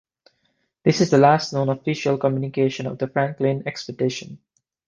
This 0.83 0.99
is 0.99 1.11
the 1.11 1.19
last 1.19 1.53
known 1.53 1.69
official 1.69 2.17
communication 2.17 2.87
of 2.87 2.97
the 2.97 3.07
Franklin 3.07 3.61
Expedition. 3.67 4.39